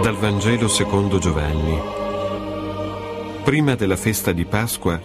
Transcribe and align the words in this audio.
Dal 0.00 0.14
Vangelo 0.14 0.68
secondo 0.68 1.18
Giovanni. 1.18 1.76
Prima 3.42 3.74
della 3.74 3.96
festa 3.96 4.30
di 4.30 4.44
Pasqua, 4.44 5.00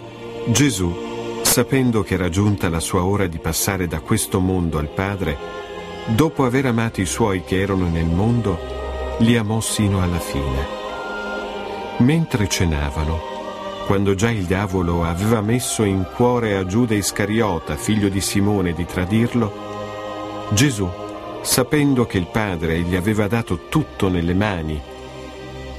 Gesù, 0.46 1.40
sapendo 1.42 2.02
che 2.02 2.14
era 2.14 2.28
giunta 2.28 2.68
la 2.68 2.78
sua 2.78 3.04
ora 3.04 3.26
di 3.26 3.38
passare 3.38 3.88
da 3.88 3.98
questo 3.98 4.38
mondo 4.38 4.78
al 4.78 4.88
Padre, 4.88 5.36
dopo 6.06 6.44
aver 6.44 6.66
amato 6.66 7.00
i 7.00 7.06
suoi 7.06 7.42
che 7.42 7.60
erano 7.60 7.88
nel 7.88 8.06
mondo, 8.06 8.56
li 9.18 9.36
amò 9.36 9.60
sino 9.60 10.00
alla 10.00 10.20
fine. 10.20 10.66
Mentre 11.98 12.48
cenavano, 12.48 13.20
quando 13.86 14.14
già 14.14 14.30
il 14.30 14.44
diavolo 14.44 15.04
aveva 15.04 15.40
messo 15.40 15.82
in 15.82 16.06
cuore 16.14 16.56
a 16.56 16.64
Giuda 16.66 16.94
Iscariota, 16.94 17.74
figlio 17.76 18.08
di 18.08 18.20
Simone, 18.20 18.72
di 18.72 18.86
tradirlo, 18.86 19.52
Gesù, 20.50 20.88
sapendo 21.44 22.06
che 22.06 22.16
il 22.16 22.26
Padre 22.26 22.80
gli 22.80 22.96
aveva 22.96 23.28
dato 23.28 23.68
tutto 23.68 24.08
nelle 24.08 24.32
mani 24.32 24.80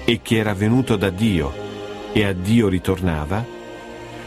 e 0.06 0.20
che 0.22 0.38
era 0.38 0.54
venuto 0.54 0.96
da 0.96 1.10
Dio 1.10 1.52
e 2.14 2.24
a 2.24 2.34
Dio 2.34 2.68
ritornava, 2.68 3.44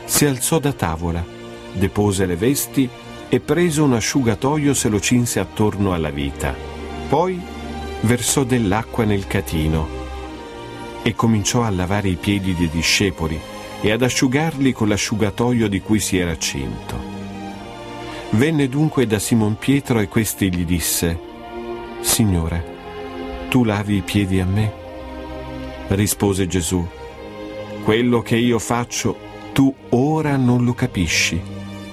si 0.05 0.27
alzò 0.27 0.59
da 0.59 0.73
tavola, 0.73 1.25
depose 1.73 2.27
le 2.27 2.35
vesti 2.35 2.89
e 3.29 3.41
preso 3.41 3.85
un 3.85 3.95
asciugatoio 3.95 4.75
se 4.75 4.89
lo 4.89 4.99
cinse 4.99 5.39
attorno 5.39 5.95
alla 5.95 6.11
vita. 6.11 6.55
Poi 7.09 7.41
versò 8.01 8.43
dell'acqua 8.43 9.05
nel 9.05 9.27
catino 9.29 9.89
e 11.03 11.15
cominciò 11.15 11.63
a 11.63 11.71
lavare 11.71 12.09
i 12.09 12.17
piedi 12.17 12.55
dei 12.57 12.69
discepoli 12.69 13.41
e 13.81 13.93
ad 13.93 14.03
asciugarli 14.03 14.73
con 14.73 14.89
l'asciugatoio 14.89 15.69
di 15.69 15.81
cui 15.81 16.01
si 16.01 16.19
era 16.19 16.37
cinto. 16.37 17.17
Venne 18.31 18.69
dunque 18.69 19.07
da 19.07 19.21
Simon 19.21 19.57
Pietro 19.57 20.01
e 20.01 20.09
questi 20.09 20.53
gli 20.53 20.65
disse, 20.65 21.28
Signore, 22.01 22.77
tu 23.49 23.65
lavi 23.65 23.97
i 23.97 24.03
piedi 24.03 24.41
a 24.41 24.47
me? 24.47 24.73
Rispose 25.89 26.47
Gesù, 26.47 26.87
quello 27.85 28.23
che 28.23 28.37
io 28.37 28.59
faccio 28.59 29.17
tu 29.53 29.75
ora 29.91 30.37
non 30.37 30.65
lo 30.65 30.75
capisci, 30.75 31.41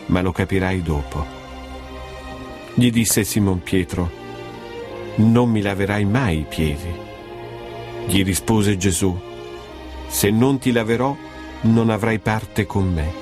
ma 0.07 0.21
lo 0.21 0.31
capirai 0.31 0.81
dopo. 0.81 1.25
Gli 2.75 2.91
disse 2.91 3.23
Simon 3.23 3.63
Pietro, 3.63 4.11
non 5.16 5.49
mi 5.49 5.61
laverai 5.61 6.05
mai 6.05 6.39
i 6.39 6.45
piedi. 6.47 6.94
Gli 8.05 8.23
rispose 8.23 8.77
Gesù, 8.77 9.17
se 10.07 10.29
non 10.29 10.59
ti 10.59 10.72
laverò 10.72 11.16
non 11.61 11.89
avrai 11.89 12.19
parte 12.19 12.66
con 12.66 12.91
me. 12.94 13.13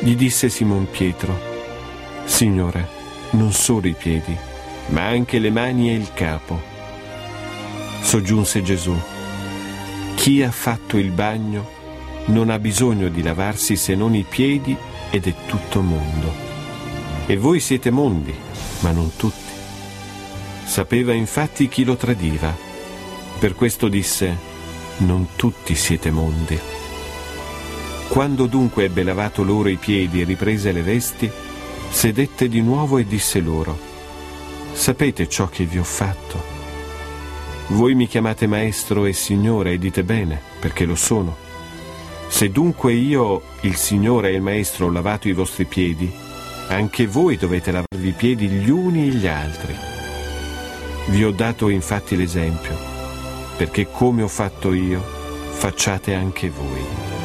Gli 0.00 0.16
disse 0.16 0.48
Simon 0.48 0.88
Pietro, 0.90 1.38
Signore, 2.24 2.88
non 3.30 3.52
solo 3.52 3.86
i 3.86 3.94
piedi, 3.96 4.36
ma 4.88 5.06
anche 5.06 5.38
le 5.38 5.50
mani 5.50 5.90
e 5.90 5.94
il 5.94 6.12
capo. 6.12 6.60
Soggiunse 8.00 8.62
Gesù, 8.62 8.96
chi 10.14 10.42
ha 10.42 10.50
fatto 10.50 10.96
il 10.96 11.10
bagno 11.10 11.76
non 12.26 12.50
ha 12.50 12.58
bisogno 12.58 13.08
di 13.08 13.22
lavarsi 13.22 13.76
se 13.76 13.94
non 13.94 14.14
i 14.14 14.24
piedi 14.28 14.76
ed 15.10 15.26
è 15.26 15.34
tutto 15.46 15.80
mondo. 15.80 16.46
E 17.26 17.36
voi 17.36 17.60
siete 17.60 17.90
mondi, 17.90 18.34
ma 18.80 18.90
non 18.90 19.14
tutti. 19.16 19.52
Sapeva 20.64 21.12
infatti 21.12 21.68
chi 21.68 21.84
lo 21.84 21.96
tradiva. 21.96 22.54
Per 23.38 23.54
questo 23.54 23.88
disse, 23.88 24.36
non 24.98 25.28
tutti 25.36 25.74
siete 25.74 26.10
mondi. 26.10 26.58
Quando 28.08 28.46
dunque 28.46 28.84
ebbe 28.84 29.02
lavato 29.02 29.42
loro 29.42 29.68
i 29.68 29.76
piedi 29.76 30.20
e 30.20 30.24
riprese 30.24 30.72
le 30.72 30.82
vesti, 30.82 31.30
sedette 31.90 32.48
di 32.48 32.60
nuovo 32.60 32.98
e 32.98 33.06
disse 33.06 33.40
loro, 33.40 33.87
Sapete 34.78 35.28
ciò 35.28 35.48
che 35.48 35.64
vi 35.64 35.76
ho 35.80 35.84
fatto? 35.84 36.40
Voi 37.70 37.96
mi 37.96 38.06
chiamate 38.06 38.46
maestro 38.46 39.06
e 39.06 39.12
signore 39.12 39.72
e 39.72 39.78
dite 39.78 40.04
bene, 40.04 40.40
perché 40.60 40.84
lo 40.84 40.94
sono. 40.94 41.36
Se 42.28 42.48
dunque 42.50 42.92
io, 42.92 43.42
il 43.62 43.74
Signore 43.74 44.30
e 44.30 44.34
il 44.34 44.40
Maestro, 44.40 44.86
ho 44.86 44.90
lavato 44.90 45.26
i 45.26 45.32
vostri 45.32 45.64
piedi, 45.64 46.10
anche 46.68 47.08
voi 47.08 47.36
dovete 47.36 47.72
lavarvi 47.72 48.08
i 48.08 48.12
piedi 48.12 48.46
gli 48.46 48.70
uni 48.70 49.08
e 49.08 49.10
gli 49.10 49.26
altri. 49.26 49.74
Vi 51.08 51.24
ho 51.24 51.32
dato 51.32 51.68
infatti 51.68 52.16
l'esempio, 52.16 52.76
perché 53.56 53.90
come 53.90 54.22
ho 54.22 54.28
fatto 54.28 54.72
io, 54.72 55.02
facciate 55.50 56.14
anche 56.14 56.50
voi. 56.50 57.17